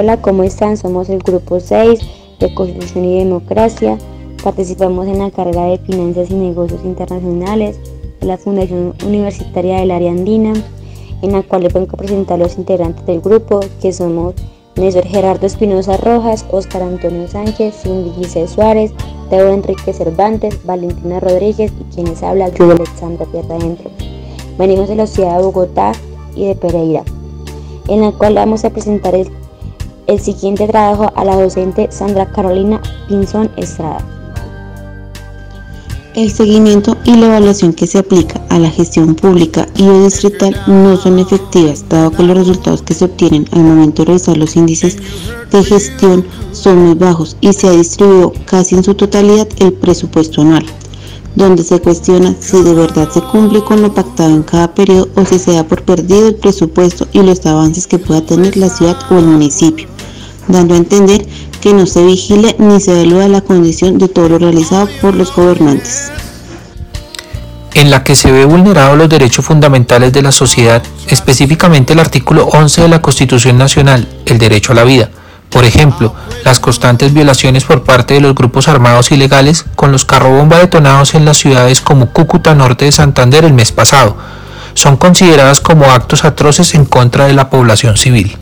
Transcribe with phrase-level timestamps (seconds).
[0.00, 0.76] Hola, ¿cómo están?
[0.76, 1.98] Somos el grupo 6
[2.38, 3.98] de Constitución y Democracia.
[4.44, 7.80] Participamos en la carrera de Finanzas y Negocios Internacionales
[8.20, 10.52] de la Fundación Universitaria del Área Andina,
[11.22, 14.36] en la cual les vengo a presentar los integrantes del grupo, que somos
[14.76, 18.92] Néstor Gerardo Espinosa Rojas, Óscar Antonio Sánchez, Cindy Giselle Suárez,
[19.30, 23.90] Teo Enrique Cervantes, Valentina Rodríguez y quienes habla yo, Alexandra Pierre Adentro.
[24.58, 25.92] Venimos de la ciudad de Bogotá
[26.34, 27.04] y de Pereira,
[27.88, 29.30] en la cual vamos a presentar el
[30.08, 34.17] el siguiente trabajo a la docente Sandra Carolina Pinzón Estrada.
[36.18, 40.60] El seguimiento y la evaluación que se aplica a la gestión pública y o distrital
[40.66, 44.56] no son efectivas, dado que los resultados que se obtienen al momento de revisar los
[44.56, 44.96] índices
[45.52, 50.40] de gestión son muy bajos y se ha distribuido casi en su totalidad el presupuesto
[50.40, 50.66] anual,
[51.36, 55.24] donde se cuestiona si de verdad se cumple con lo pactado en cada periodo o
[55.24, 58.98] si se da por perdido el presupuesto y los avances que pueda tener la ciudad
[59.12, 59.86] o el municipio
[60.48, 61.26] dando a entender
[61.60, 65.34] que no se vigile ni se evalúa la condición de todo lo realizado por los
[65.34, 66.10] gobernantes.
[67.74, 72.46] En la que se ve vulnerados los derechos fundamentales de la sociedad, específicamente el artículo
[72.46, 75.10] 11 de la Constitución Nacional, el derecho a la vida.
[75.50, 76.14] Por ejemplo,
[76.44, 81.24] las constantes violaciones por parte de los grupos armados ilegales con los carrobomba detonados en
[81.24, 84.16] las ciudades como Cúcuta Norte de Santander el mes pasado,
[84.74, 88.36] son consideradas como actos atroces en contra de la población civil.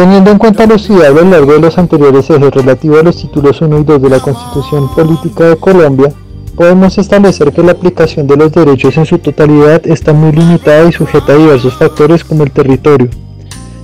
[0.00, 3.16] Teniendo en cuenta lo estudiado a lo largo de los anteriores ejes relativos a los
[3.16, 6.10] títulos 1 y 2 de la Constitución Política de Colombia,
[6.56, 10.92] podemos establecer que la aplicación de los derechos en su totalidad está muy limitada y
[10.92, 13.10] sujeta a diversos factores como el territorio,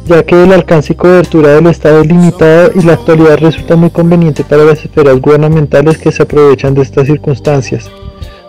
[0.07, 3.91] ya que el alcance y cobertura del Estado es limitado y la actualidad resulta muy
[3.91, 7.91] conveniente para las esferas gubernamentales que se aprovechan de estas circunstancias,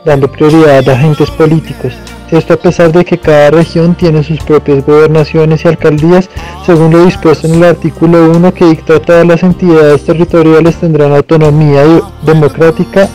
[0.05, 1.91] dando prioridad a agentes políticos,
[2.31, 6.29] esto a pesar de que cada región tiene sus propias gobernaciones y alcaldías,
[6.65, 11.83] según lo dispuesto en el artículo 1 que dicta todas las entidades territoriales tendrán autonomía
[12.25, 13.07] democrática,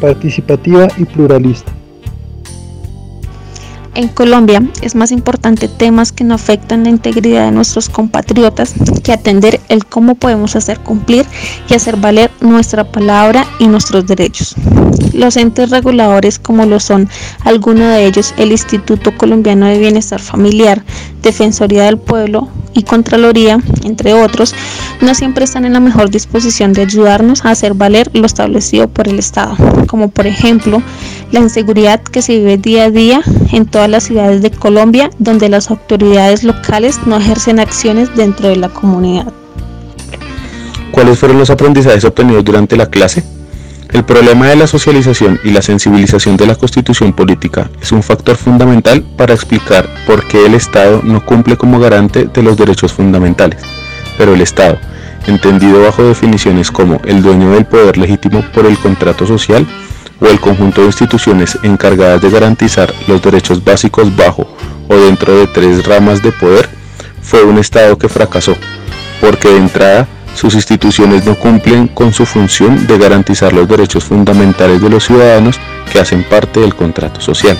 [0.00, 1.73] participativa y pluralista.
[3.94, 8.74] En Colombia es más importante temas que no afectan la integridad de nuestros compatriotas
[9.04, 11.26] que atender el cómo podemos hacer cumplir
[11.68, 14.56] y hacer valer nuestra palabra y nuestros derechos.
[15.12, 17.08] Los entes reguladores como lo son
[17.44, 20.82] algunos de ellos el Instituto Colombiano de Bienestar Familiar,
[21.22, 24.54] Defensoría del Pueblo y Contraloría, entre otros,
[25.00, 29.08] no siempre están en la mejor disposición de ayudarnos a hacer valer lo establecido por
[29.08, 29.56] el Estado,
[29.86, 30.82] como por ejemplo
[31.32, 33.22] la inseguridad que se vive día a día
[33.52, 38.56] en todas las ciudades de Colombia, donde las autoridades locales no ejercen acciones dentro de
[38.56, 39.32] la comunidad.
[40.90, 43.24] ¿Cuáles fueron los aprendizajes obtenidos durante la clase?
[43.92, 48.36] El problema de la socialización y la sensibilización de la constitución política es un factor
[48.36, 53.60] fundamental para explicar por qué el Estado no cumple como garante de los derechos fundamentales.
[54.18, 54.78] Pero el Estado,
[55.26, 59.66] entendido bajo definiciones como el dueño del poder legítimo por el contrato social
[60.20, 64.46] o el conjunto de instituciones encargadas de garantizar los derechos básicos bajo
[64.88, 66.68] o dentro de tres ramas de poder,
[67.22, 68.56] fue un Estado que fracasó,
[69.20, 74.82] porque de entrada sus instituciones no cumplen con su función de garantizar los derechos fundamentales
[74.82, 75.58] de los ciudadanos
[75.90, 77.56] que hacen parte del contrato social.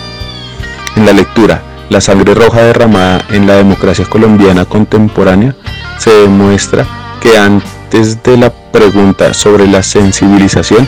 [0.97, 5.55] En la lectura, la sangre roja derramada en la democracia colombiana contemporánea
[5.99, 6.87] se demuestra
[7.21, 10.87] que antes de la pregunta sobre la sensibilización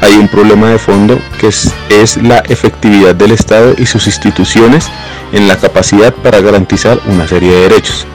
[0.00, 4.88] hay un problema de fondo que es, la efectividad del Estado y sus instituciones
[5.32, 8.06] en la capacidad para garantizar una serie de derechos.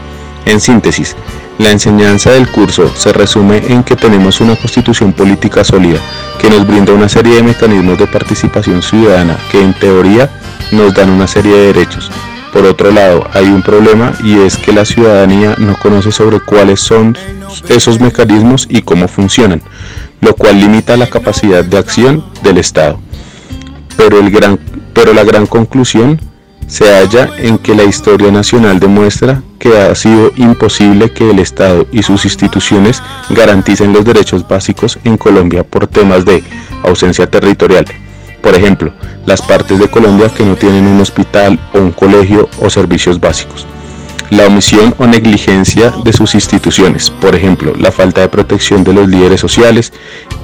[0.46, 1.16] En síntesis,
[1.58, 6.00] la enseñanza del curso se resume en que tenemos una constitución política sólida
[6.40, 10.30] que nos brinda una serie de mecanismos de participación ciudadana que en teoría
[10.72, 12.10] nos dan una serie de derechos.
[12.54, 16.82] Por otro lado, hay un problema y es que la ciudadanía no conoce sobre cuáles
[16.82, 17.18] son
[17.70, 19.62] esos mecanismos y cómo funcionan,
[20.20, 23.00] lo cual limita la capacidad de acción del Estado.
[23.96, 24.60] Pero, el gran,
[24.94, 26.20] pero la gran conclusión
[26.68, 31.86] se halla en que la historia nacional demuestra que ha sido imposible que el Estado
[31.92, 36.44] y sus instituciones garanticen los derechos básicos en Colombia por temas de
[36.84, 37.86] ausencia territorial.
[38.42, 38.94] Por ejemplo,
[39.26, 43.68] las partes de Colombia que no tienen un hospital o un colegio o servicios básicos
[44.32, 49.08] la omisión o negligencia de sus instituciones, por ejemplo, la falta de protección de los
[49.08, 49.92] líderes sociales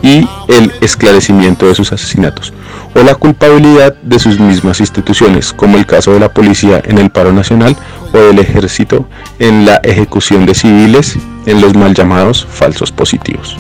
[0.04, 2.54] y el esclarecimiento de sus asesinatos,
[2.96, 7.10] o la culpabilidad de sus mismas instituciones, como el caso de la policía en el
[7.10, 7.78] paro nacional
[8.14, 9.08] o del ejército
[9.40, 13.56] en la ejecución de civiles en los mal llamados falsos positivos.